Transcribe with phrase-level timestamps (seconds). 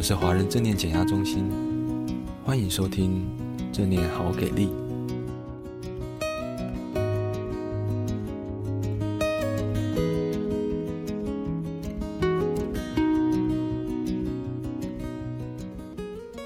[0.00, 1.46] 们是华人正念减压中心，
[2.42, 3.22] 欢迎收听
[3.70, 4.70] 正念好给力。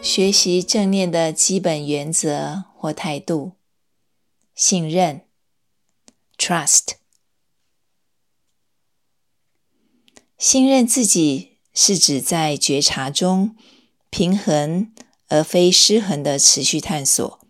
[0.02, 3.52] 学习正念的基本原则或态度：
[4.56, 5.20] 信任
[6.36, 6.94] （Trust）。
[10.36, 13.56] 信任自己是指在觉察中
[14.08, 14.92] 平衡
[15.28, 17.40] 而非失衡的持续探索、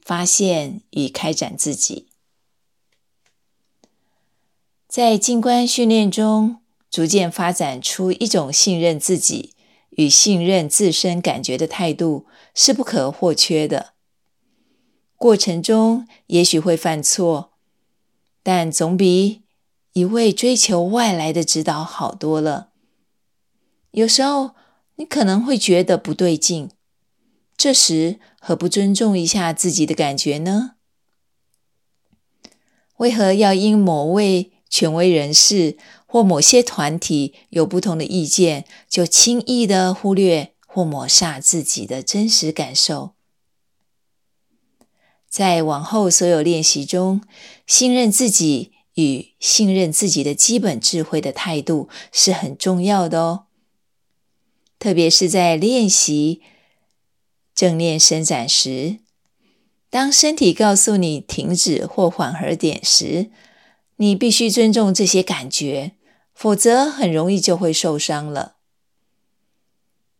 [0.00, 2.08] 发现与开展自己。
[4.88, 6.56] 在静观训练中，
[6.90, 9.54] 逐渐发展出一种信任自己
[9.90, 12.24] 与信任自身感觉的态度
[12.54, 13.92] 是不可或缺的。
[15.16, 17.52] 过程中也许会犯错，
[18.42, 19.42] 但总比
[19.92, 22.70] 一味追求外来的指导好多了。
[23.96, 24.50] 有时候
[24.96, 26.70] 你可能会觉得不对劲，
[27.56, 30.72] 这时何不尊重一下自己的感觉呢？
[32.98, 43.14] 为何要因某位权威人士或某些团体有不同的意见，就轻易地忽略或抹煞自己的真实感受？
[45.26, 47.22] 在往后所有练习中，
[47.66, 48.72] 信任自己。
[48.96, 53.45] 与信任自己的基本智慧的态度是很重要的哦，
[54.78, 56.40] 特别是在练习
[57.54, 58.98] 正念伸展时，
[59.90, 63.30] 当身体告诉你停止或缓和点时，
[63.96, 65.92] 你必须尊重这些感觉，
[66.34, 68.56] 否则很容易就会受伤了。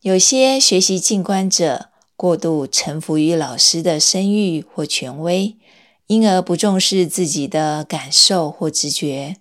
[0.01, 5.57] 有些学习静观者过度臣服于老师的声誉或权威。
[6.07, 9.35] 因而不重视自己的感受或直觉，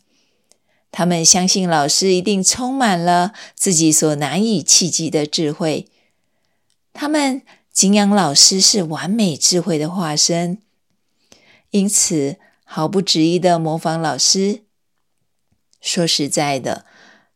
[0.90, 5.88] 他们相信老师一定充满了自己所难以企及的智慧。
[6.92, 10.58] 他们敬仰老师是完美智慧的化身，
[11.70, 14.62] 因此毫不迟疑地模仿老师。
[15.80, 16.86] 说实在的，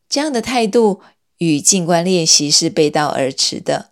[0.09, 1.01] 这样的态度
[1.39, 3.91] 与静观练习是背道而驰的。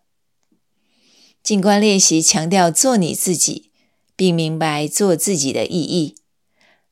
[1.42, 3.66] 静观练习强调做你自己。
[4.18, 6.16] 并明白做自己的意义。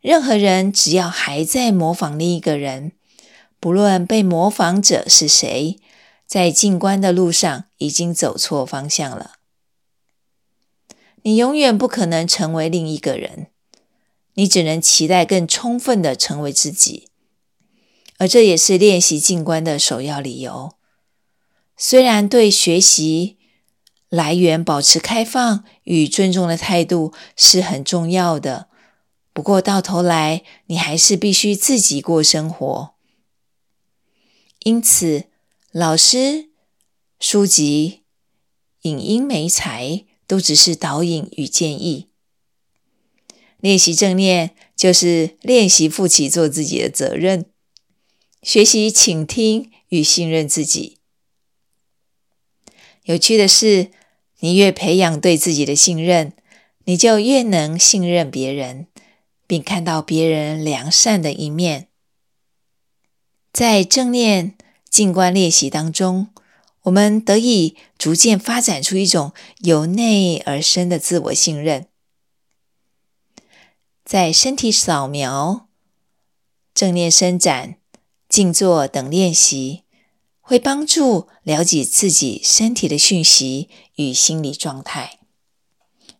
[0.06, 2.92] 任何人只要还在模仿另一个人，
[3.58, 5.80] 不论被模仿者是谁，
[6.24, 9.32] 在静观的路上已经走错方向了。
[11.22, 13.48] 你永远不可能成为另一个人，
[14.34, 17.08] 你只能期待更充分的成为自己。
[18.18, 20.74] 而这也是练习静观的首要理由。
[21.76, 23.38] 虽然对学习，
[24.08, 28.68] 来源保持开放与尊重的态度是很重要的，
[29.36, 32.94] 不过到头来你还是必须自己过生活。
[34.60, 35.24] 因此，
[35.70, 36.48] 老师、
[37.20, 38.00] 书籍、
[38.80, 42.08] 影音媒材都只是导引与建议。
[43.60, 47.44] 练习正念就是练习负起做自己的责任，
[48.40, 50.96] 学习倾听与信任自己。
[53.02, 53.90] 有趣的是，
[54.40, 56.32] 你越培养对自己的信任，
[56.86, 58.86] 你就越能信任别人，
[59.46, 61.88] 并看到别人良善的一面。
[63.52, 64.56] 在正念
[64.88, 66.28] 静观练习当中，
[66.82, 71.86] 我们得以逐渐发展出一种由内而生的自我信任。
[74.04, 75.68] 在身体扫描、
[76.74, 77.76] 正念伸展、
[78.28, 79.84] 静坐等练习。
[80.48, 85.18] 会帮助了解自己身体的讯息与心理状态，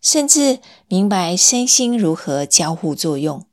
[0.00, 3.46] 甚至明白身心如何交互作用。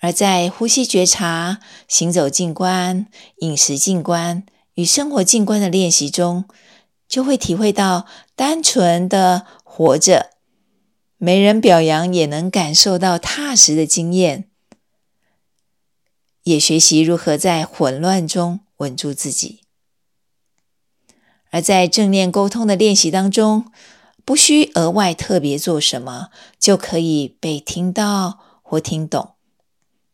[0.00, 3.06] 而在呼吸觉察、行走静观、
[3.38, 4.44] 饮食静观
[4.74, 6.44] 与生活静观的练习中，
[7.08, 10.30] 就会体会到单纯的活着，
[11.18, 14.48] 没人表扬也能感受到踏实的经验，
[16.44, 18.60] 也学习如何在混乱中。
[18.80, 19.60] 稳住自己，
[21.50, 23.70] 而在正念沟通的练习当中，
[24.30, 29.30] 不需额外特别做什么，就可以被听到或听懂，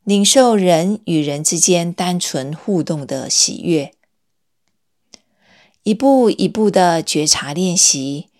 [0.04, 3.92] 领受人与人之间单纯互动的喜悦。
[5.82, 8.30] 一步一步的觉察练习，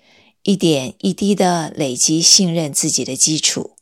[0.45, 3.73] 一点一滴的累积信任自己的基础。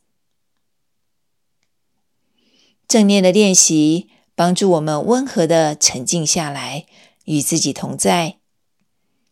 [2.89, 4.09] 正念的练习。
[4.35, 6.85] 帮助我们温和的沉静下来，
[7.23, 8.35] 与自己同在，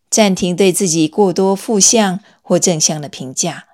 [0.08, 3.68] 暂停对自己过多负向或正向的评价，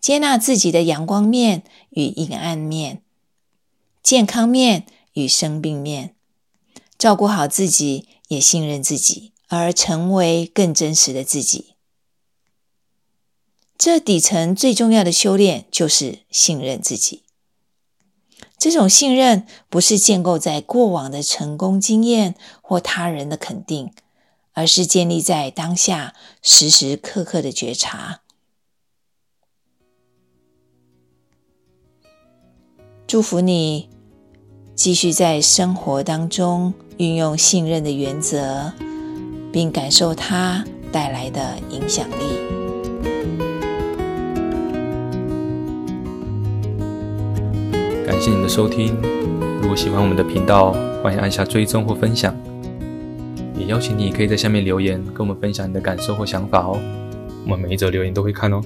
[0.00, 3.02] 接纳自己的阳光面与阴暗面，
[4.02, 6.16] 健康面与生病面，
[6.96, 11.74] 照顾好自己，也信任自己，而成为更真实的自己。
[13.76, 17.24] 这底层最重要的修炼就是信任自己。
[18.56, 23.92] 这种信任不是建构在过往的成功经验或他人的肯定，
[24.58, 28.22] 而是建立在当下时时刻刻的觉察。
[33.06, 33.88] 祝福你
[34.74, 38.72] 继续在生活当中运用信任的原则，
[39.52, 42.14] 并感受它带来的影响力。
[48.04, 49.00] 感谢你的收听。
[49.62, 52.36] 如果喜欢我们的频道，欢迎按下追踪或分享。
[53.58, 56.78] 也邀请你可以在下面留言，跟我们分享你的感受或想法哦。
[57.44, 58.60] 我们每一则留言都会看哦。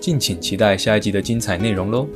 [0.00, 2.06] 敬请期待下一集的精彩内容喽。